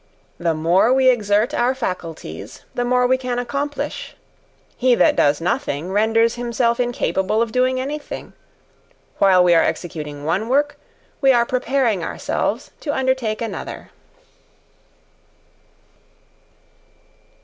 [0.39, 4.15] "The more we exert our faculties, the more we can accomplish.
[4.75, 8.33] He that does nothing, renders himself incapable of doing any thing.
[9.19, 10.79] While we are executing one work,
[11.21, 13.91] we are preparing ourselves to undertake another."